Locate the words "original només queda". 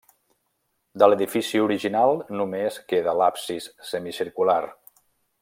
1.65-3.15